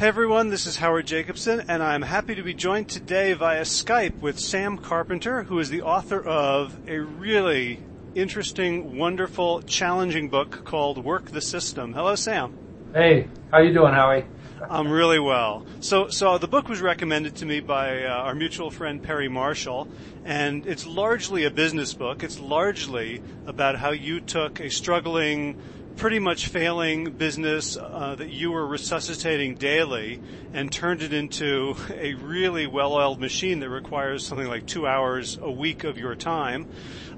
[0.00, 4.18] Hey everyone, this is Howard Jacobson, and I'm happy to be joined today via Skype
[4.20, 7.82] with Sam Carpenter, who is the author of a really
[8.14, 11.92] interesting, wonderful, challenging book called Work the System.
[11.92, 12.56] Hello, Sam.
[12.94, 14.24] Hey, how you doing, Howie?
[14.70, 15.66] I'm really well.
[15.80, 19.86] So, so the book was recommended to me by uh, our mutual friend Perry Marshall,
[20.24, 22.22] and it's largely a business book.
[22.22, 25.60] It's largely about how you took a struggling
[26.00, 30.18] pretty much failing business uh, that you were resuscitating daily
[30.54, 35.50] and turned it into a really well-oiled machine that requires something like two hours a
[35.50, 36.66] week of your time.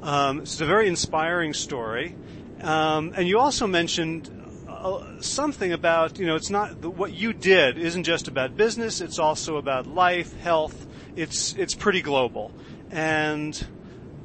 [0.03, 2.17] Um, it's a very inspiring story.
[2.61, 4.29] Um, and you also mentioned
[4.69, 9.21] uh, something about, you know, it's not, what you did isn't just about business, it's
[9.21, 12.51] also about life, health, it's, it's pretty global.
[12.91, 13.65] And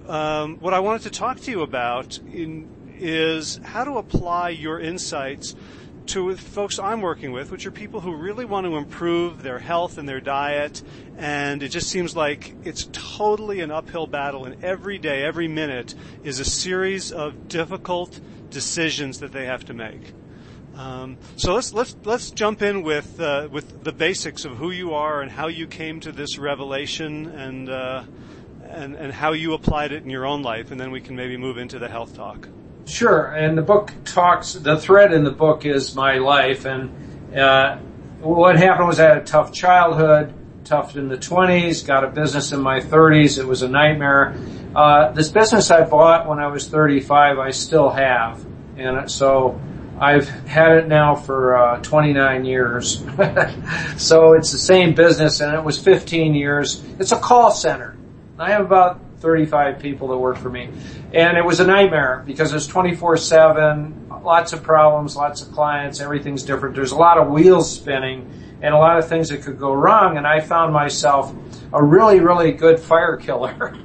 [0.07, 2.67] um, what I wanted to talk to you about in
[2.99, 5.55] is how to apply your insights
[6.07, 9.97] to folks I'm working with, which are people who really want to improve their health
[9.97, 10.81] and their diet.
[11.17, 14.45] And it just seems like it's totally an uphill battle.
[14.45, 19.73] And every day, every minute is a series of difficult decisions that they have to
[19.73, 20.13] make.
[20.75, 24.93] Um, so let's let's let's jump in with uh, with the basics of who you
[24.93, 28.03] are and how you came to this revelation and uh,
[28.69, 31.35] and and how you applied it in your own life, and then we can maybe
[31.35, 32.47] move into the health talk.
[32.87, 34.53] Sure, and the book talks.
[34.53, 37.77] The thread in the book is my life, and uh,
[38.21, 41.83] what happened was I had a tough childhood, tough in the twenties.
[41.83, 43.39] Got a business in my thirties.
[43.39, 44.35] It was a nightmare.
[44.73, 48.45] Uh, this business I bought when I was 35, I still have,
[48.77, 49.59] and so
[49.99, 52.99] I've had it now for uh, 29 years.
[53.97, 56.83] so it's the same business, and it was 15 years.
[56.99, 57.97] It's a call center.
[58.37, 60.69] I have about 35 people that work for me.
[61.13, 66.43] And it was a nightmare because it's 24-7, lots of problems, lots of clients, everything's
[66.43, 66.75] different.
[66.75, 70.17] There's a lot of wheels spinning and a lot of things that could go wrong.
[70.17, 71.33] And I found myself
[71.73, 73.77] a really, really good fire killer.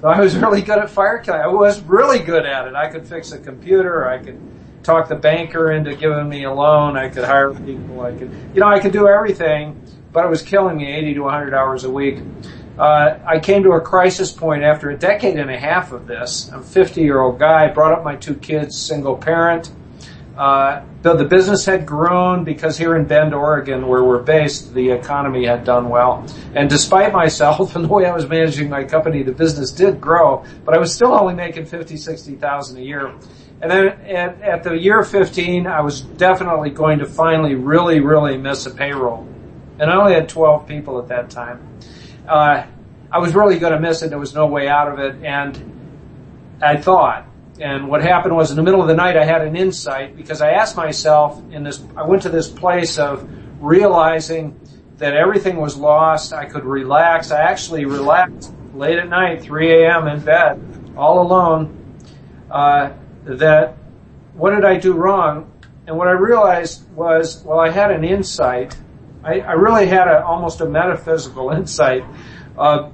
[0.00, 1.40] so I was really good at fire killing.
[1.40, 2.74] I was really good at it.
[2.74, 4.08] I could fix a computer.
[4.08, 4.40] I could
[4.82, 6.96] talk the banker into giving me a loan.
[6.96, 8.00] I could hire people.
[8.00, 9.80] I could, you know, I could do everything,
[10.12, 12.18] but it was killing me 80 to 100 hours a week.
[12.80, 16.50] Uh, I came to a crisis point after a decade and a half of this.
[16.50, 19.70] I'm a 50 year old guy, brought up my two kids, single parent.
[20.34, 25.44] Uh, the business had grown because here in Bend, Oregon, where we're based, the economy
[25.44, 26.26] had done well.
[26.54, 30.42] And despite myself and the way I was managing my company, the business did grow,
[30.64, 33.14] but I was still only making 50, 60,000 a year.
[33.60, 38.38] And then at, at the year 15, I was definitely going to finally really, really
[38.38, 39.28] miss a payroll.
[39.78, 41.66] And I only had 12 people at that time
[42.28, 44.10] I was really going to miss it.
[44.10, 45.24] There was no way out of it.
[45.24, 47.26] And I thought,
[47.60, 50.40] and what happened was in the middle of the night, I had an insight because
[50.40, 53.28] I asked myself in this, I went to this place of
[53.60, 54.58] realizing
[54.96, 56.32] that everything was lost.
[56.32, 57.30] I could relax.
[57.30, 60.06] I actually relaxed late at night, 3 a.m.
[60.08, 61.76] in bed, all alone.
[62.50, 62.92] Uh,
[63.24, 63.76] that
[64.34, 65.52] what did I do wrong?
[65.86, 68.76] And what I realized was, well, I had an insight
[69.22, 72.04] I, I really had a, almost a metaphysical insight.
[72.56, 72.90] Uh,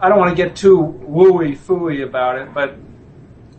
[0.00, 2.76] I don't want to get too wooey fooey about it, but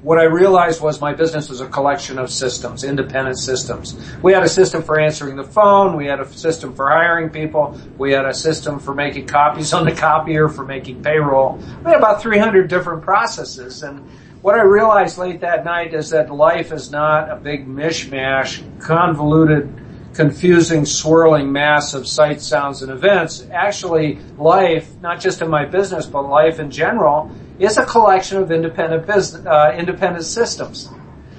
[0.01, 3.99] what I realized was my business was a collection of systems, independent systems.
[4.21, 5.97] We had a system for answering the phone.
[5.97, 7.77] We had a system for hiring people.
[7.97, 11.57] We had a system for making copies on the copier, for making payroll.
[11.83, 13.83] We had about 300 different processes.
[13.83, 14.09] And
[14.41, 19.67] what I realized late that night is that life is not a big mishmash, convoluted
[20.13, 23.45] confusing, swirling mass of sights, sounds, and events.
[23.51, 28.51] Actually, life, not just in my business, but life in general, is a collection of
[28.51, 30.89] independent business, uh, independent systems.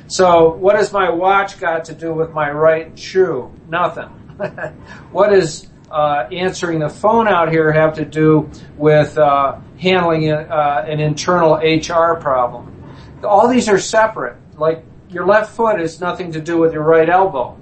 [0.07, 3.53] So, what has my watch got to do with my right shoe?
[3.69, 4.05] Nothing.
[5.13, 10.37] what does uh, answering the phone out here have to do with uh, handling a,
[10.37, 12.77] uh, an internal HR problem?
[13.23, 14.37] All these are separate.
[14.57, 17.57] Like your left foot has nothing to do with your right elbow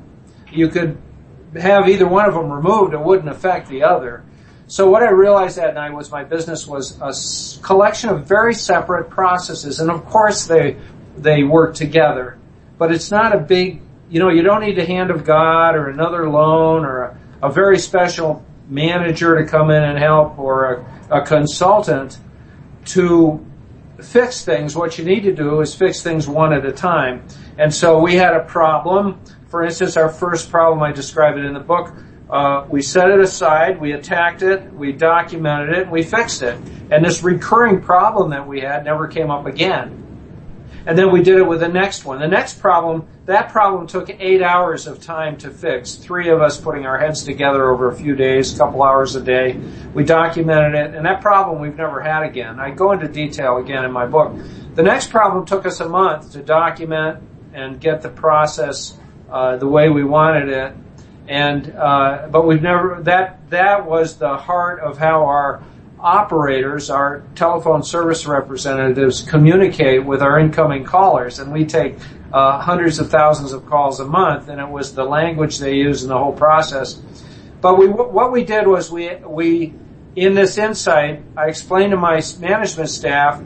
[0.52, 0.98] you could
[1.58, 4.24] have either one of them removed, it wouldn't affect the other.
[4.66, 9.08] So what I realized that night was my business was a collection of very separate
[9.08, 10.76] processes, and of course they
[11.16, 12.38] they work together.
[12.76, 13.80] But it's not a big,
[14.10, 17.50] you know, you don't need a hand of God or another loan or a, a
[17.50, 20.74] very special manager to come in and help or
[21.10, 22.18] a, a consultant
[22.86, 23.44] to
[24.02, 24.76] fix things.
[24.76, 27.26] What you need to do is fix things one at a time.
[27.56, 31.54] And so we had a problem for instance, our first problem, I describe it in
[31.54, 31.92] the book,
[32.30, 36.60] uh, we set it aside, we attacked it, we documented it, we fixed it.
[36.90, 40.04] And this recurring problem that we had never came up again.
[40.86, 42.20] And then we did it with the next one.
[42.20, 45.94] The next problem, that problem took eight hours of time to fix.
[45.94, 49.22] Three of us putting our heads together over a few days, a couple hours a
[49.22, 49.58] day.
[49.94, 52.60] We documented it, and that problem we've never had again.
[52.60, 54.34] I go into detail again in my book.
[54.74, 57.22] The next problem took us a month to document
[57.52, 58.98] and get the process
[59.30, 60.74] uh, the way we wanted it.
[61.28, 65.62] And uh, but we've never that that was the heart of how our
[66.00, 71.96] operators, our telephone service representatives, communicate with our incoming callers, and we take
[72.32, 76.02] uh, hundreds of thousands of calls a month, and it was the language they use
[76.02, 76.94] in the whole process.
[77.60, 79.74] But we, what we did was we, we,
[80.14, 83.42] in this insight, I explained to my management staff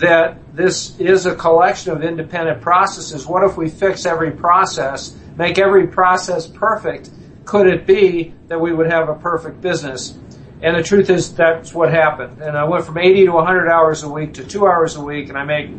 [0.00, 3.26] that this is a collection of independent processes.
[3.26, 7.10] What if we fix every process, make every process perfect?
[7.44, 10.18] Could it be that we would have a perfect business?
[10.62, 12.40] And the truth is that's what happened.
[12.40, 15.28] And I went from 80 to 100 hours a week to two hours a week
[15.28, 15.70] and I make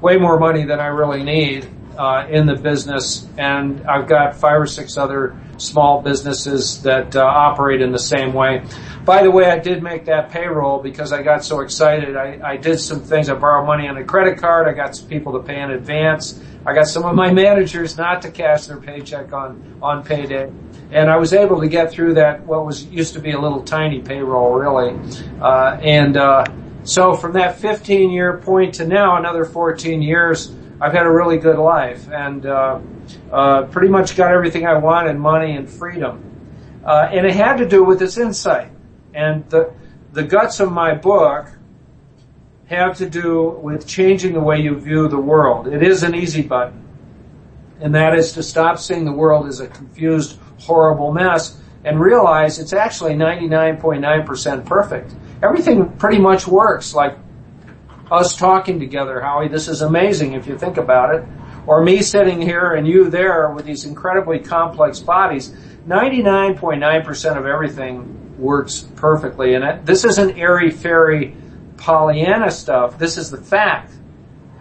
[0.00, 3.26] way more money than I really need, uh, in the business.
[3.36, 8.32] And I've got five or six other small businesses that uh, operate in the same
[8.32, 8.64] way.
[9.04, 12.16] By the way, I did make that payroll because I got so excited.
[12.16, 13.28] I, I did some things.
[13.28, 14.68] I borrowed money on a credit card.
[14.68, 16.40] I got some people to pay in advance.
[16.66, 20.52] I got some of my managers not to cash their paycheck on, on payday.
[20.90, 23.62] And I was able to get through that, what was, used to be a little
[23.62, 24.98] tiny payroll really.
[25.40, 26.44] Uh, and, uh,
[26.84, 31.38] so from that 15 year point to now, another 14 years, I've had a really
[31.38, 32.80] good life and, uh,
[33.32, 36.24] uh, pretty much got everything I wanted, money and freedom.
[36.84, 38.70] Uh, and it had to do with this insight.
[39.14, 39.72] And the,
[40.12, 41.48] the guts of my book
[42.66, 45.68] have to do with changing the way you view the world.
[45.68, 46.84] It is an easy button.
[47.80, 52.58] And that is to stop seeing the world as a confused, horrible mess and realize
[52.58, 55.14] it's actually 99.9% perfect.
[55.42, 57.16] Everything pretty much works like
[58.10, 59.48] us talking together, Howie.
[59.48, 61.24] This is amazing if you think about it.
[61.68, 65.50] Or me sitting here and you there with these incredibly complex bodies.
[65.86, 69.52] 99.9% of everything works perfectly.
[69.52, 71.36] And this isn't airy fairy
[71.76, 72.98] Pollyanna stuff.
[72.98, 73.92] This is the fact.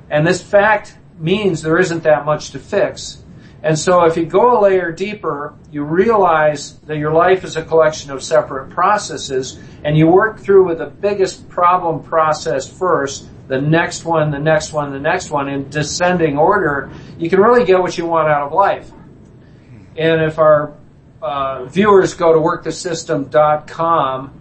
[0.09, 3.23] And this fact means there isn't that much to fix.
[3.63, 7.63] And so if you go a layer deeper, you realize that your life is a
[7.63, 13.61] collection of separate processes and you work through with the biggest problem process first, the
[13.61, 17.79] next one, the next one, the next one in descending order, you can really get
[17.79, 18.91] what you want out of life.
[19.95, 20.75] And if our
[21.21, 24.37] uh, viewers go to workthesystem.com,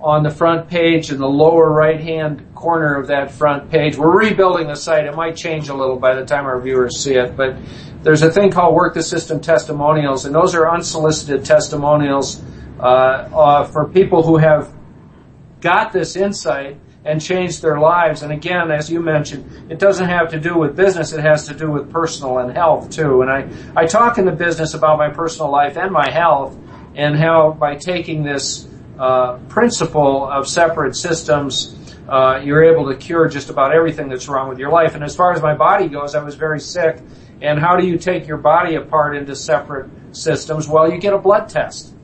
[0.00, 3.96] on the front page in the lower right hand corner of that front page.
[3.96, 5.04] We're rebuilding the site.
[5.06, 7.56] It might change a little by the time our viewers see it, but
[8.02, 12.40] there's a thing called Work the System testimonials, and those are unsolicited testimonials
[12.78, 14.72] uh, uh, for people who have
[15.60, 18.22] got this insight and change their lives.
[18.22, 21.54] And again, as you mentioned, it doesn't have to do with business, it has to
[21.54, 23.22] do with personal and health too.
[23.22, 26.56] And I, I talk in the business about my personal life and my health
[26.94, 28.68] and how by taking this
[28.98, 31.76] uh, principle of separate systems,
[32.08, 34.94] uh, you're able to cure just about everything that's wrong with your life.
[34.94, 36.98] And as far as my body goes, I was very sick.
[37.40, 40.66] And how do you take your body apart into separate systems?
[40.66, 41.94] Well, you get a blood test.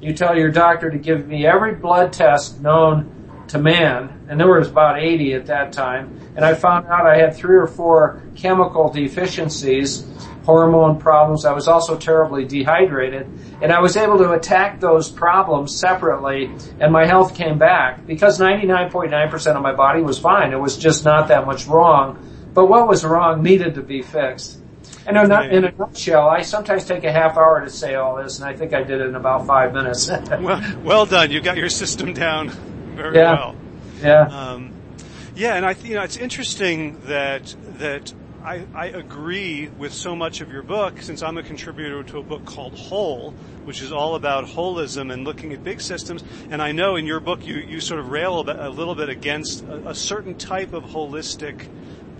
[0.00, 3.21] You tell your doctor to give me every blood test known
[3.52, 7.18] to man, and there was about 80 at that time, and I found out I
[7.18, 10.08] had three or four chemical deficiencies
[10.44, 11.44] hormone problems.
[11.44, 13.28] I was also terribly dehydrated
[13.60, 18.40] and I was able to attack those problems separately and my health came back because
[18.40, 20.52] 99.9% of my body was fine.
[20.52, 22.18] It was just not that much wrong.
[22.54, 24.58] But what was wrong needed to be fixed.
[25.06, 28.48] And in a nutshell, I sometimes take a half hour to say all this, and
[28.48, 30.08] I think I did it in about five minutes.
[30.40, 31.30] well, well done.
[31.30, 32.52] You got your system down
[32.94, 33.32] very yeah.
[33.32, 33.56] well.
[34.00, 34.22] Yeah.
[34.22, 34.72] Um,
[35.34, 38.12] yeah, and I, you know, it's interesting that that
[38.44, 42.22] I, I, agree with so much of your book since I'm a contributor to a
[42.22, 43.30] book called Whole,
[43.64, 46.24] which is all about holism and looking at big systems.
[46.50, 49.64] And I know in your book you, you sort of rail a, little bit against
[49.64, 51.68] a, a, certain type of holistic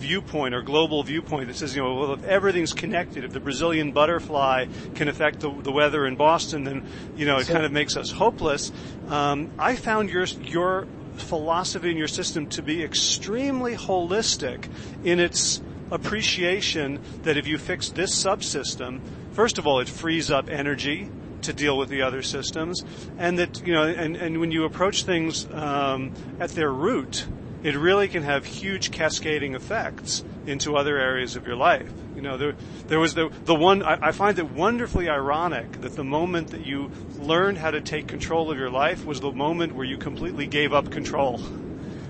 [0.03, 3.93] viewpoint or global viewpoint that says, you know, well, if everything's connected, if the Brazilian
[3.93, 6.85] butterfly can affect the, the weather in Boston, then,
[7.17, 8.73] you know, it kind of makes us hopeless.
[9.09, 14.69] Um, I found your, your philosophy and your system to be extremely holistic
[15.05, 19.01] in its appreciation that if you fix this subsystem,
[19.33, 21.09] first of all, it frees up energy
[21.43, 22.85] to deal with the other systems,
[23.19, 27.27] and that you know, and, and when you approach things um, at their root,
[27.63, 31.91] it really can have huge cascading effects into other areas of your life.
[32.17, 32.55] You know, there,
[32.89, 36.67] there was the, the one, I, I, find it wonderfully ironic that the moment that
[36.67, 40.47] you learned how to take control of your life was the moment where you completely
[40.47, 41.41] gave up control.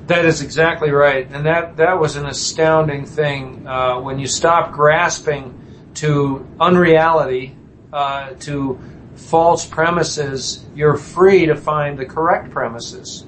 [0.07, 4.73] That is exactly right, and that that was an astounding thing uh, when you stop
[4.73, 5.59] grasping
[5.95, 7.57] to unreality,
[7.93, 8.81] uh, to
[9.15, 10.65] false premises.
[10.75, 13.25] You're free to find the correct premises.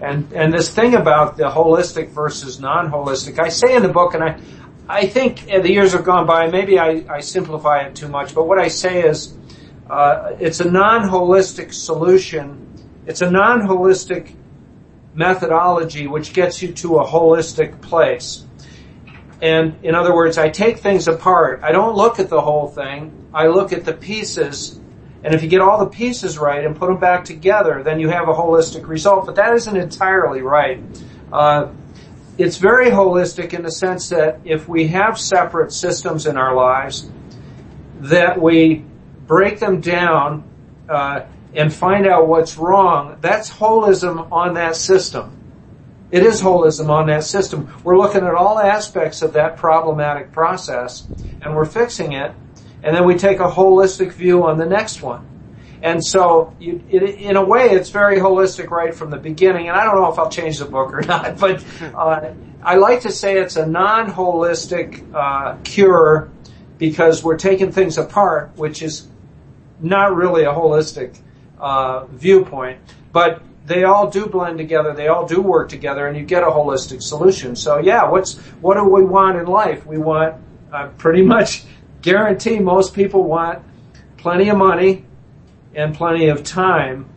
[0.00, 4.22] And and this thing about the holistic versus non-holistic, I say in the book, and
[4.22, 4.38] I
[4.88, 6.46] I think the years have gone by.
[6.48, 9.36] Maybe I, I simplify it too much, but what I say is,
[9.90, 12.62] uh, it's a non-holistic solution.
[13.06, 14.34] It's a non-holistic
[15.14, 18.44] methodology which gets you to a holistic place.
[19.42, 21.60] And in other words, I take things apart.
[21.62, 23.28] I don't look at the whole thing.
[23.34, 24.80] I look at the pieces.
[25.26, 28.08] And if you get all the pieces right and put them back together, then you
[28.10, 29.26] have a holistic result.
[29.26, 30.80] But that isn't entirely right.
[31.32, 31.72] Uh,
[32.38, 37.10] it's very holistic in the sense that if we have separate systems in our lives,
[38.02, 38.84] that we
[39.26, 40.48] break them down
[40.88, 41.22] uh,
[41.54, 45.36] and find out what's wrong, that's holism on that system.
[46.12, 47.74] It is holism on that system.
[47.82, 51.04] We're looking at all aspects of that problematic process
[51.40, 52.30] and we're fixing it,
[52.86, 55.26] and then we take a holistic view on the next one.
[55.82, 59.68] And so, you, it, in a way, it's very holistic right from the beginning.
[59.68, 63.00] And I don't know if I'll change the book or not, but uh, I like
[63.00, 66.30] to say it's a non-holistic uh, cure
[66.78, 69.08] because we're taking things apart, which is
[69.80, 71.18] not really a holistic
[71.58, 72.78] uh, viewpoint.
[73.10, 74.94] But they all do blend together.
[74.94, 77.56] They all do work together, and you get a holistic solution.
[77.56, 79.84] So, yeah, what's what do we want in life?
[79.84, 80.36] We want
[80.72, 81.64] uh, pretty much
[82.06, 83.64] guarantee most people want
[84.16, 85.04] plenty of money
[85.74, 87.10] and plenty of time.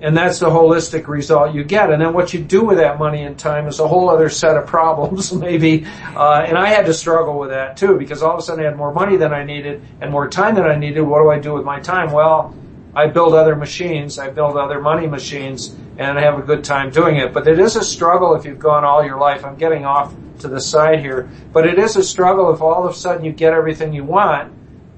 [0.00, 1.90] And that's the holistic result you get.
[1.90, 4.56] And then what you do with that money and time is a whole other set
[4.56, 5.86] of problems, maybe.
[6.14, 8.68] Uh, and I had to struggle with that too, because all of a sudden I
[8.68, 11.00] had more money than I needed and more time than I needed.
[11.00, 12.12] What do I do with my time?
[12.12, 12.54] Well,
[12.94, 16.90] I build other machines, I build other money machines, and I have a good time
[16.90, 17.32] doing it.
[17.32, 19.44] But it is a struggle if you've gone all your life.
[19.44, 21.28] I'm getting off to the side here.
[21.52, 24.52] But it is a struggle if all of a sudden you get everything you want,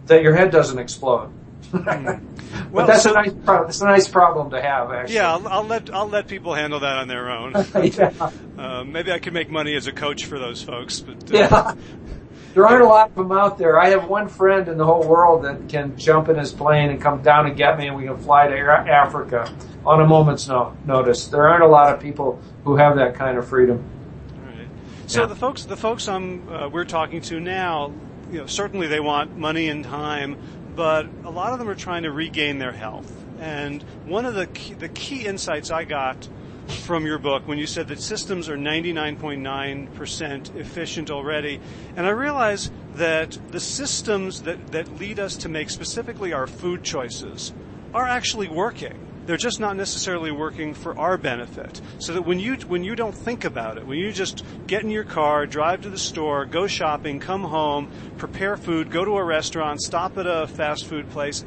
[0.06, 1.32] that your head doesn't explode.
[1.72, 4.90] well, that's so, a nice pro- that's a nice problem to have.
[4.90, 7.52] Actually, yeah, I'll, I'll, let I'll let people handle that on their own.
[7.84, 8.30] yeah.
[8.58, 11.74] Uh, maybe I could make money as a coach for those folks, but uh, yeah.
[12.54, 13.78] There aren't a lot of them out there.
[13.78, 17.00] I have one friend in the whole world that can jump in his plane and
[17.00, 19.52] come down and get me, and we can fly to Africa
[19.86, 21.28] on a moment's no- notice.
[21.28, 23.84] There aren't a lot of people who have that kind of freedom.
[24.44, 24.68] Right.
[25.06, 25.26] So yeah.
[25.26, 27.92] the folks, the folks I'm, uh, we're talking to now,
[28.32, 30.36] you know, certainly they want money and time
[30.74, 33.12] but a lot of them are trying to regain their health.
[33.38, 36.28] And one of the key, the key insights I got
[36.70, 41.60] from your book when you said that systems are 99.9% efficient already.
[41.96, 46.82] And I realize that the systems that, that lead us to make specifically our food
[46.82, 47.52] choices
[47.92, 49.06] are actually working.
[49.26, 51.80] They're just not necessarily working for our benefit.
[51.98, 54.90] So that when you, when you don't think about it, when you just get in
[54.90, 59.24] your car, drive to the store, go shopping, come home, prepare food, go to a
[59.24, 61.44] restaurant, stop at a fast food place,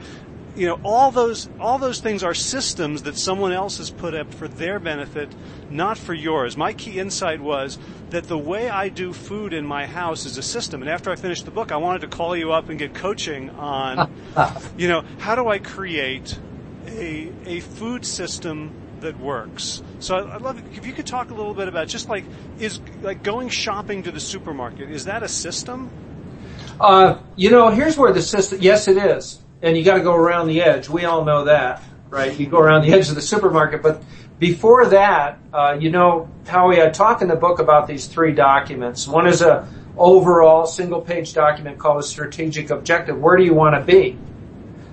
[0.55, 4.33] you know, all those, all those things are systems that someone else has put up
[4.33, 5.33] for their benefit,
[5.69, 6.55] not for yours.
[6.55, 7.79] My key insight was
[8.11, 10.81] that the way I do food in my house is a system.
[10.81, 13.49] And after I finished the book, I wanted to call you up and get coaching
[13.51, 14.11] on,
[14.77, 16.37] you know, how do I create
[16.87, 18.71] a, a food system
[19.03, 19.83] that works.
[19.99, 22.25] So I'd love if you could talk a little bit about just like
[22.59, 24.89] is like going shopping to the supermarket.
[24.89, 25.89] Is that a system?
[26.79, 28.59] Uh, you know, here's where the system.
[28.61, 30.89] Yes, it is, and you got to go around the edge.
[30.89, 32.37] We all know that, right?
[32.37, 34.03] You go around the edge of the supermarket, but
[34.37, 39.07] before that, uh, you know, Howie, I talk in the book about these three documents.
[39.07, 39.67] One is a
[39.97, 43.17] overall single page document called a strategic objective.
[43.19, 44.17] Where do you want to be?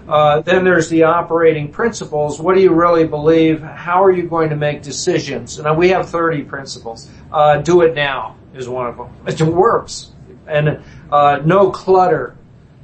[0.08, 2.40] Uh, then there's the operating principles.
[2.40, 3.62] What do you really believe?
[3.62, 5.58] How are you going to make decisions?
[5.58, 7.08] And we have 30 principles.
[7.32, 9.08] Uh, do it now is one of them.
[9.26, 10.12] It works.
[10.46, 12.36] And uh, no clutter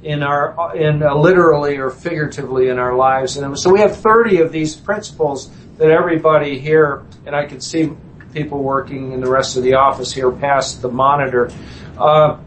[0.03, 3.37] in our, in uh, literally or figuratively in our lives.
[3.37, 7.91] And so we have 30 of these principles that everybody here, and I can see
[8.33, 11.51] people working in the rest of the office here past the monitor.
[11.97, 12.37] Uh,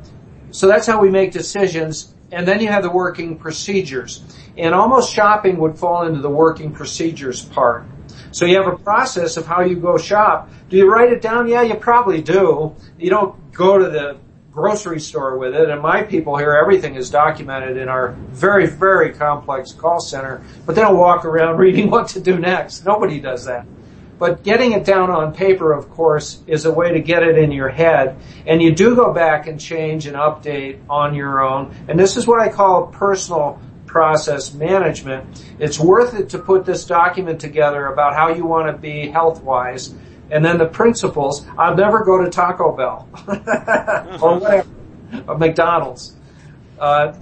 [0.50, 2.14] so that's how we make decisions.
[2.32, 4.22] And then you have the working procedures.
[4.56, 7.84] And almost shopping would fall into the working procedures part.
[8.32, 10.50] So you have a process of how you go shop.
[10.68, 11.48] Do you write it down?
[11.48, 12.76] Yeah, you probably do.
[12.98, 14.18] You don't go to the
[14.52, 15.70] grocery store with it.
[15.70, 20.74] And my people here, everything is documented in our very, very complex call center, but
[20.74, 22.84] they don't walk around reading what to do next.
[22.84, 23.66] Nobody does that.
[24.18, 27.52] But getting it down on paper, of course, is a way to get it in
[27.52, 28.16] your head.
[28.44, 31.74] And you do go back and change and update on your own.
[31.88, 35.42] And this is what I call personal process management.
[35.58, 39.42] It's worth it to put this document together about how you want to be health
[39.42, 39.94] wise
[40.30, 43.08] And then the principles, I'll never go to Taco Bell
[44.22, 44.68] or whatever,
[45.26, 46.14] or McDonald's.
[46.78, 47.14] Uh,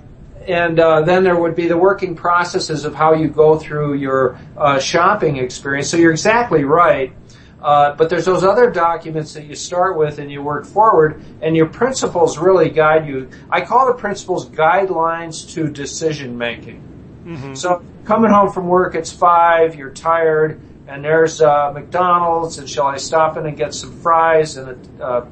[0.47, 4.39] and uh, then there would be the working processes of how you go through your
[4.57, 5.91] uh, shopping experience.
[5.91, 7.13] So you're exactly right.
[7.61, 11.57] Uh, but there's those other documents that you start with and you work forward, and
[11.57, 13.29] your principles really guide you.
[13.51, 16.83] I call the principles guidelines to decision making.
[17.25, 17.55] Mm-hmm.
[17.55, 22.87] So coming home from work, it's five, you're tired, and there's uh, McDonald's, and shall
[22.87, 25.29] I stop in and get some fries and a uh,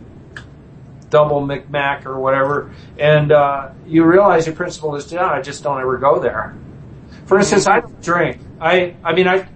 [1.08, 2.72] double McMac or whatever?
[2.98, 6.54] And uh, you realize your principle is, yeah, I just don't ever go there.
[7.24, 8.38] For instance, I don't drink.
[8.60, 9.48] I, I mean, I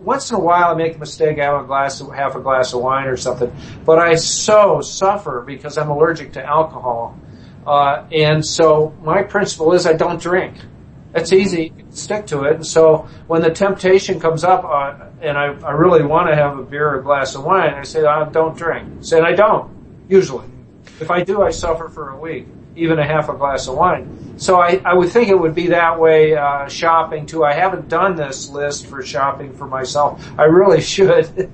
[0.00, 2.40] once in a while I make a mistake, I have a glass, of, half a
[2.40, 7.18] glass of wine or something, but I so suffer because I'm allergic to alcohol.
[7.66, 10.54] Uh, and so my principle is I don't drink.
[11.14, 12.56] It's easy, stick to it.
[12.56, 16.58] And so when the temptation comes up, uh, and I, I really want to have
[16.58, 19.04] a beer or a glass of wine, I say I don't drink.
[19.04, 19.70] Say I don't,
[20.08, 20.46] usually.
[21.00, 22.46] If I do, I suffer for a week
[22.78, 24.38] even a half a glass of wine.
[24.38, 27.44] So I, I would think it would be that way uh, shopping too.
[27.44, 30.24] I haven't done this list for shopping for myself.
[30.38, 31.50] I really should.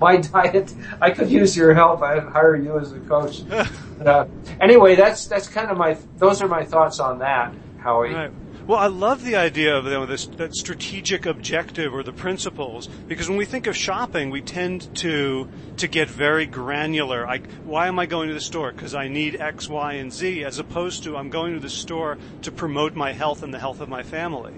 [0.00, 0.72] My diet.
[1.00, 2.02] I could use your help.
[2.02, 3.42] I'd hire you as a coach.
[3.98, 4.26] but, uh,
[4.60, 5.98] anyway, that's that's kind of my.
[6.18, 8.30] Those are my thoughts on that, Howie.
[8.68, 12.86] Well, I love the idea of you know, this that strategic objective or the principles
[13.06, 15.48] because when we think of shopping, we tend to
[15.78, 17.24] to get very granular.
[17.24, 18.70] Like, why am I going to the store?
[18.70, 22.18] Because I need X, Y, and Z, as opposed to I'm going to the store
[22.42, 24.52] to promote my health and the health of my family.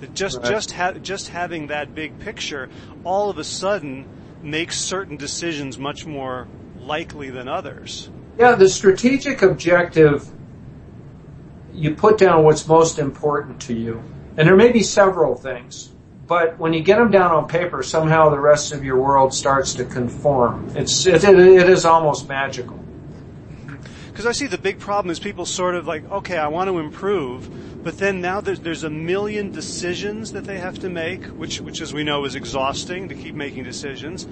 [0.00, 0.50] That just right.
[0.50, 2.68] just ha- just having that big picture,
[3.04, 4.06] all of a sudden
[4.42, 6.48] makes certain decisions much more
[6.80, 8.10] likely than others.
[8.36, 10.28] Yeah, the strategic objective
[11.72, 14.02] you put down what's most important to you.
[14.36, 15.90] And there may be several things,
[16.26, 19.74] but when you get them down on paper, somehow the rest of your world starts
[19.74, 20.72] to conform.
[20.74, 22.78] It's, it, it, it is almost magical.
[24.10, 26.78] Because I see the big problem is people sort of like, okay, I want to
[26.78, 31.60] improve, but then now there's, there's a million decisions that they have to make, which,
[31.62, 34.24] which as we know is exhausting to keep making decisions.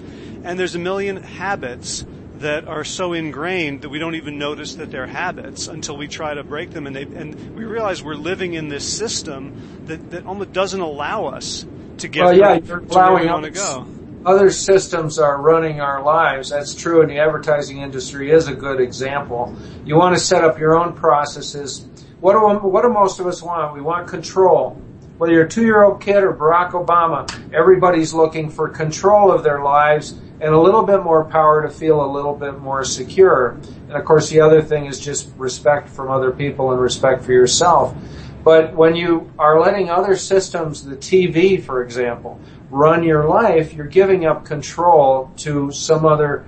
[0.43, 2.05] And there's a million habits
[2.41, 6.33] that are so ingrained that we don't even notice that they're habits until we try
[6.33, 10.25] to break them and they and we realize we're living in this system that, that
[10.25, 11.65] almost doesn't allow us
[11.99, 13.87] to get well, yeah, you're allowing to to go.
[14.23, 16.49] Other systems are running our lives.
[16.49, 19.55] That's true, and the advertising industry is a good example.
[19.83, 21.87] You want to set up your own processes.
[22.19, 23.73] What do, what do most of us want?
[23.73, 24.79] We want control.
[25.17, 30.13] Whether you're a two-year-old kid or Barack Obama, everybody's looking for control of their lives
[30.41, 33.59] and a little bit more power to feel a little bit more secure.
[33.87, 37.31] And of course, the other thing is just respect from other people and respect for
[37.31, 37.95] yourself.
[38.43, 42.39] But when you are letting other systems, the TV, for example,
[42.71, 46.47] run your life, you're giving up control to some other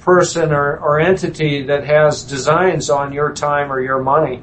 [0.00, 4.42] person or, or entity that has designs on your time or your money.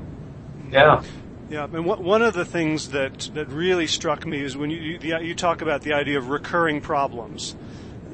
[0.71, 1.04] Yeah.
[1.50, 5.17] Yeah, and one of the things that, that really struck me is when you, you,
[5.19, 7.56] you talk about the idea of recurring problems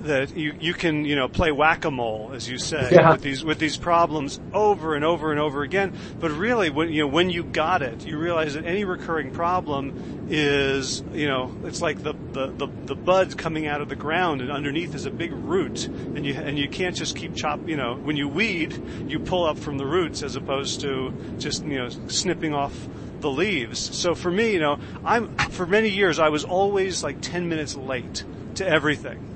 [0.04, 3.12] that you, you can you know play whack-a-mole as you say yeah.
[3.12, 5.98] with these with these problems over and over and over again.
[6.20, 10.28] But really when you know when you got it you realize that any recurring problem
[10.30, 14.42] is you know it's like the the, the, the buds coming out of the ground
[14.42, 17.78] and underneath is a big root and you and you can't just keep chop you
[17.78, 21.78] know when you weed you pull up from the roots as opposed to just you
[21.78, 22.88] know snipping off
[23.22, 23.80] the leaves.
[23.98, 27.76] So for me you know I'm for many years I was always like 10 minutes
[27.76, 29.33] late to everything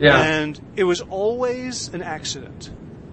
[0.00, 0.22] yeah.
[0.22, 2.70] And it was always an accident.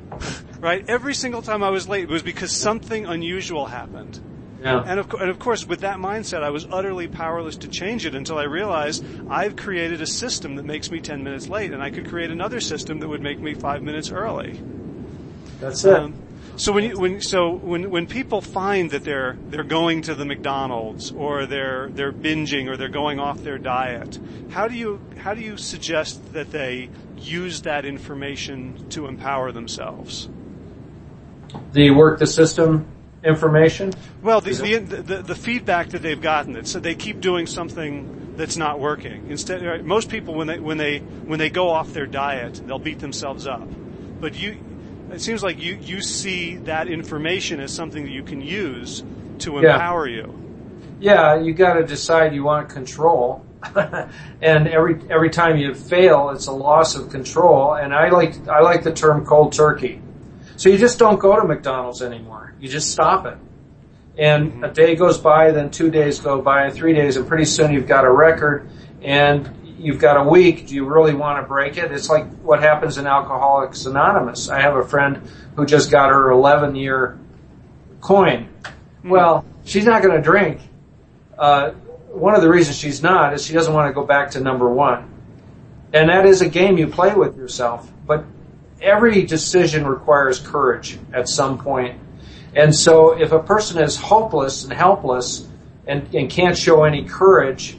[0.60, 0.84] right?
[0.88, 4.20] Every single time I was late it was because something unusual happened.
[4.62, 4.84] Yeah.
[4.86, 8.16] And of, and of course, with that mindset, I was utterly powerless to change it
[8.16, 11.92] until I realized I've created a system that makes me 10 minutes late, and I
[11.92, 14.60] could create another system that would make me five minutes early.
[15.60, 15.94] That's it.
[15.94, 16.16] Um,
[16.58, 20.26] So when you, when so when when people find that they're they're going to the
[20.26, 25.36] McDonald's or they're they're binging or they're going off their diet, how do you how
[25.36, 26.90] do you suggest that they
[27.20, 30.30] use that information to empower themselves?
[31.74, 32.88] The work the system
[33.24, 33.94] information?
[34.24, 37.46] Well, the, the, the, the, feedback that they've gotten, it's that so they keep doing
[37.46, 39.28] something that's not working.
[39.30, 43.00] Instead, most people when they when they when they go off their diet, they'll beat
[43.00, 43.68] themselves up.
[44.20, 44.58] But you
[45.12, 49.04] it seems like you, you see that information as something that you can use
[49.40, 50.18] to empower yeah.
[50.18, 50.48] you.
[51.00, 53.46] Yeah, you got to decide you want control.
[54.42, 57.74] and every every time you fail, it's a loss of control.
[57.74, 60.02] And I like I like the term cold turkey.
[60.58, 62.54] So you just don't go to McDonald's anymore.
[62.60, 63.38] You just stop it.
[64.18, 64.64] And mm-hmm.
[64.64, 67.72] a day goes by, then two days go by, and three days, and pretty soon
[67.72, 68.68] you've got a record.
[69.02, 70.68] And you've got a week.
[70.68, 71.94] Do you really want to break it?
[71.94, 74.50] It's like what happens in Alcoholics Anonymous.
[74.50, 75.22] I have a friend
[75.56, 77.18] who just got her 11 year
[78.02, 78.50] coin.
[78.66, 79.10] Mm.
[79.10, 80.60] Well, she's not going to drink.
[81.40, 81.72] Uh,
[82.10, 84.70] one of the reasons she's not is she doesn't want to go back to number
[84.70, 85.10] one.
[85.94, 87.90] And that is a game you play with yourself.
[88.06, 88.26] But
[88.82, 91.98] every decision requires courage at some point.
[92.54, 95.48] And so if a person is hopeless and helpless
[95.86, 97.78] and, and can't show any courage,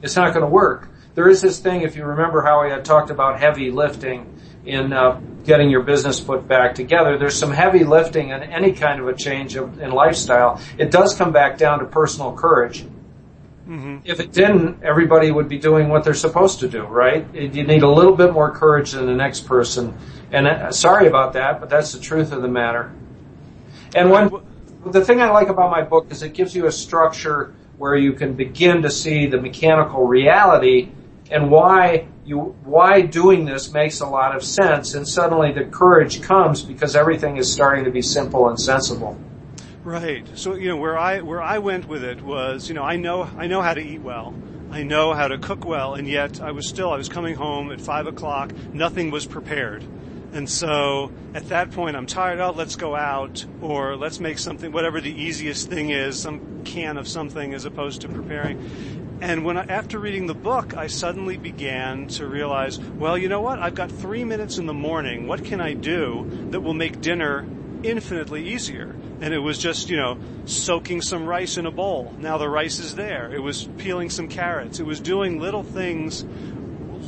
[0.00, 0.87] it's not going to work.
[1.18, 4.32] There is this thing, if you remember how I had talked about heavy lifting
[4.64, 7.18] in uh, getting your business put back together.
[7.18, 10.60] There's some heavy lifting in any kind of a change of, in lifestyle.
[10.78, 12.84] It does come back down to personal courage.
[13.66, 13.96] Mm-hmm.
[14.04, 17.26] If it didn't, everybody would be doing what they're supposed to do, right?
[17.34, 19.98] You need a little bit more courage than the next person.
[20.30, 22.92] And uh, sorry about that, but that's the truth of the matter.
[23.92, 24.30] And when,
[24.86, 28.12] the thing I like about my book is it gives you a structure where you
[28.12, 30.92] can begin to see the mechanical reality
[31.30, 34.94] and why you, why doing this makes a lot of sense.
[34.94, 39.18] And suddenly the courage comes because everything is starting to be simple and sensible.
[39.84, 40.26] Right.
[40.34, 43.22] So you know where I where I went with it was you know I know
[43.38, 44.34] I know how to eat well.
[44.70, 47.72] I know how to cook well, and yet I was still I was coming home
[47.72, 48.52] at five o'clock.
[48.74, 49.82] Nothing was prepared,
[50.32, 52.38] and so at that point I'm tired.
[52.38, 54.72] Oh, let's go out or let's make something.
[54.72, 58.97] Whatever the easiest thing is, some can of something as opposed to preparing.
[59.20, 63.40] And when I, after reading the book, I suddenly began to realize, well, you know
[63.40, 63.58] what?
[63.58, 65.26] I've got three minutes in the morning.
[65.26, 67.46] What can I do that will make dinner
[67.82, 68.94] infinitely easier?
[69.20, 72.14] and it was just, you know, soaking some rice in a bowl.
[72.18, 73.32] Now the rice is there.
[73.32, 74.78] It was peeling some carrots.
[74.78, 76.24] It was doing little things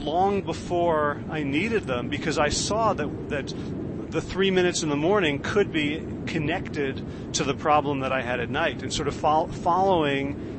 [0.02, 3.54] long before I needed them because I saw that, that
[4.10, 7.00] the three minutes in the morning could be connected
[7.34, 10.49] to the problem that I had at night and sort of fo- following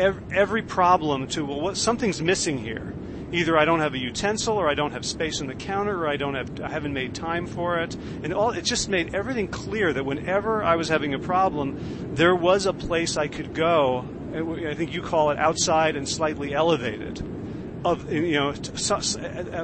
[0.00, 2.94] every, problem to, well, what, something's missing here.
[3.32, 6.08] Either I don't have a utensil or I don't have space on the counter or
[6.08, 7.94] I don't have I haven't made time for it.
[8.24, 11.78] And all it just made everything clear that whenever I was having a problem
[12.14, 16.54] there was a place I could go I think you call it outside and slightly
[16.54, 17.22] elevated
[17.84, 18.52] of you know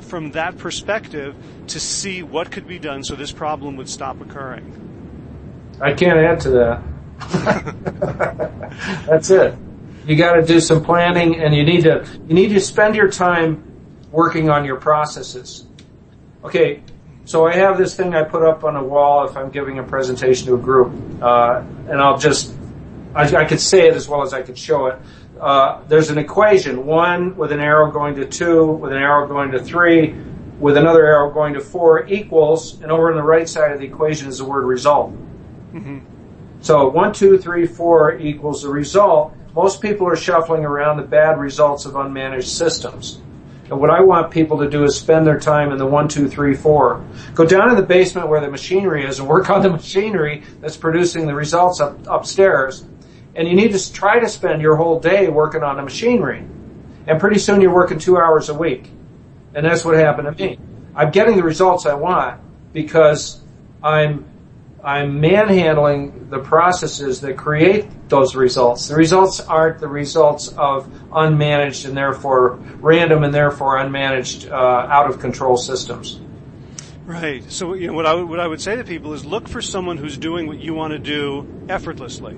[0.01, 1.35] from that perspective
[1.67, 4.83] to see what could be done so this problem would stop occurring.
[5.81, 6.83] I can't add to that.
[9.07, 9.57] That's it
[10.07, 13.11] you got to do some planning and you need to, you need to spend your
[13.11, 13.63] time
[14.13, 15.67] working on your processes.
[16.45, 16.83] Okay,
[17.25, 19.83] so I have this thing I put up on a wall if I'm giving a
[19.83, 22.55] presentation to a group, uh, and I'll just,
[23.17, 24.99] I, I, could say it as well as I could show it.
[25.41, 29.51] Uh, there's an equation, one with an arrow going to two, with an arrow going
[29.51, 30.15] to three,
[30.61, 33.87] with another arrow going to four equals, and over on the right side of the
[33.87, 35.11] equation is the word result.
[35.73, 35.99] Mm-hmm.
[36.61, 39.35] So one, two, three, four equals the result.
[39.57, 43.23] Most people are shuffling around the bad results of unmanaged systems.
[43.71, 46.29] And what I want people to do is spend their time in the one, two,
[46.29, 47.03] three, four.
[47.35, 50.77] Go down in the basement where the machinery is and work on the machinery that's
[50.77, 52.85] producing the results up, upstairs.
[53.35, 56.45] And you need to try to spend your whole day working on the machinery.
[57.07, 58.91] And pretty soon you're working two hours a week.
[59.55, 60.59] And that's what happened to me.
[60.95, 62.43] I'm getting the results I want
[62.75, 63.41] because
[63.83, 64.27] I'm
[64.87, 68.87] I'm manhandling the processes that create those results.
[68.87, 75.11] The results aren't the results of unmanaged and therefore random and therefore unmanaged, uh, out
[75.11, 76.21] of control systems.
[77.05, 77.43] Right.
[77.51, 79.61] So you know, what I would, what I would say to people is look for
[79.61, 82.35] someone who's doing what you want to do effortlessly,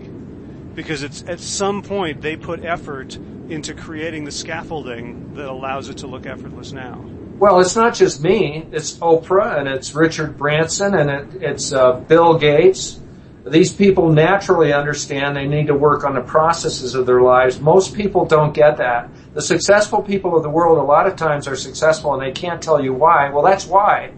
[0.75, 3.17] because it's at some point they put effort
[3.51, 7.05] into creating the scaffolding that allows it to look effortless now.
[7.39, 8.67] Well, it's not just me.
[8.73, 12.99] It's Oprah and it's Richard Branson and it, it's uh, Bill Gates.
[13.47, 17.61] These people naturally understand they need to work on the processes of their lives.
[17.61, 19.09] Most people don't get that.
[19.35, 22.61] The successful people of the world a lot of times are successful and they can't
[22.61, 23.31] tell you why.
[23.31, 24.11] Well, that's why.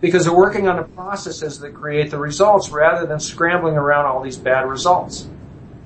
[0.00, 4.22] Because they're working on the processes that create the results rather than scrambling around all
[4.22, 5.28] these bad results.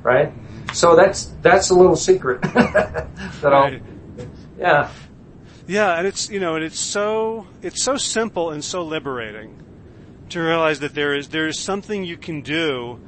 [0.04, 0.32] Right?
[0.72, 3.08] So that's, that's a little secret that
[3.42, 3.76] I'll,
[4.58, 4.90] yeah.
[5.68, 9.62] Yeah, and it's you know, and it's so it's so simple and so liberating
[10.30, 12.98] to realize that there is there is something you can do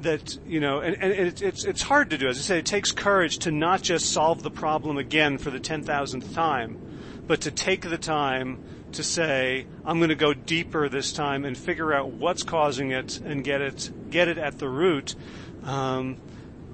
[0.00, 2.28] that you know, and, and it's it's it's hard to do.
[2.28, 5.58] As I say, it takes courage to not just solve the problem again for the
[5.58, 6.78] ten thousandth time,
[7.26, 11.56] but to take the time to say, I'm going to go deeper this time and
[11.56, 15.14] figure out what's causing it and get it get it at the root.
[15.62, 16.18] Um,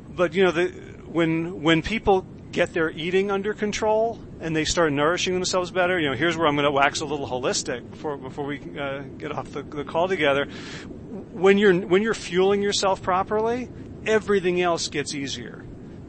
[0.08, 0.66] but you know, the,
[1.06, 2.26] when when people
[2.56, 6.46] get their eating under control and they start nourishing themselves better, you know, here's where
[6.46, 9.84] I'm going to wax a little holistic before, before we uh, get off the, the
[9.84, 10.46] call together.
[10.46, 13.68] When you're, when you're fueling yourself properly,
[14.06, 15.62] everything else gets easier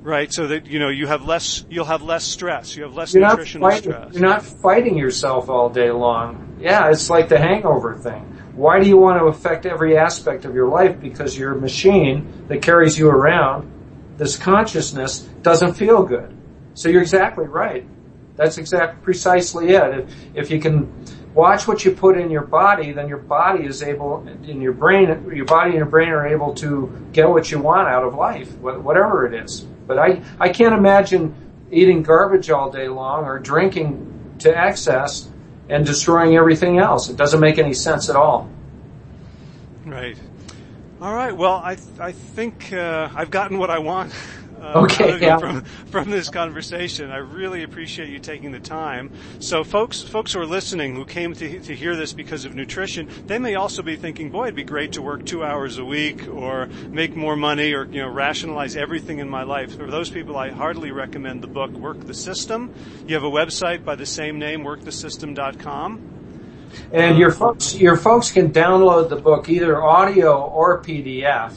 [0.03, 0.31] right?
[0.31, 2.77] So that you know you have less, you'll have less stress.
[2.77, 3.91] You have less You're nutritional fighting.
[3.91, 4.13] stress.
[4.13, 6.55] You're not fighting yourself all day long.
[6.61, 8.21] Yeah, it's like the hangover thing.
[8.55, 11.01] Why do you want to affect every aspect of your life?
[11.01, 13.69] Because your machine that carries you around,
[14.15, 16.36] this consciousness, doesn't feel good.
[16.77, 17.83] So you're exactly right.
[18.35, 19.97] That's exactly precisely it.
[19.97, 20.93] If, if you can
[21.33, 25.07] watch what you put in your body, then your body is able, in your brain,
[25.33, 28.55] your body and your brain are able to get what you want out of life,
[28.59, 29.61] whatever it is.
[29.87, 31.33] But I, I can't imagine
[31.71, 35.31] eating garbage all day long or drinking to excess
[35.69, 37.09] and destroying everything else.
[37.09, 38.47] It doesn't make any sense at all.
[39.83, 40.17] Right.
[41.01, 41.35] All right.
[41.35, 44.13] Well, I I think uh, I've gotten what I want.
[44.61, 45.37] Uh, Okay, out of you yeah.
[45.37, 49.11] From from this conversation, I really appreciate you taking the time.
[49.39, 53.07] So, folks, folks who are listening, who came to to hear this because of nutrition,
[53.27, 56.27] they may also be thinking, "Boy, it'd be great to work two hours a week,
[56.27, 60.37] or make more money, or you know, rationalize everything in my life." For those people,
[60.37, 62.73] I heartily recommend the book "Work the System."
[63.07, 66.01] You have a website by the same name, workthesystem.com.
[66.91, 71.53] And your folks, your folks can download the book either audio or PDF,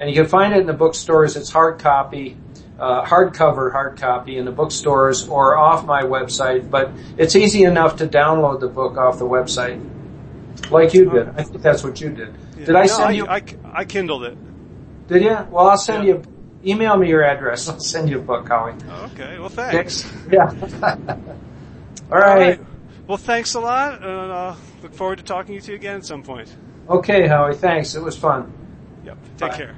[0.00, 1.36] and you can find it in the bookstores.
[1.36, 2.36] It's hard copy,
[2.78, 6.70] uh, hardcover hard copy in the bookstores or off my website.
[6.70, 9.80] But it's easy enough to download the book off the website,
[10.70, 11.28] like you did.
[11.36, 12.34] I think that's what you did.
[12.56, 13.26] Did I No, send you?
[13.26, 14.36] I, I kindled it.
[15.08, 15.38] Did you?
[15.50, 16.14] Well, I'll send Yeah.
[16.14, 16.22] you.
[16.64, 17.68] Email me your address.
[17.68, 18.74] I'll send you a book, Howie.
[19.12, 19.38] Okay.
[19.38, 20.10] Well, thanks.
[20.32, 20.50] Yeah.
[22.10, 22.58] All right.
[23.06, 26.24] Well, thanks a lot, and uh, look forward to talking to you again at some
[26.24, 26.52] point.
[26.88, 27.54] Okay, Howie.
[27.54, 27.94] Thanks.
[27.94, 28.52] It was fun.
[29.04, 29.16] Yep.
[29.38, 29.56] Take Bye.
[29.56, 29.76] care.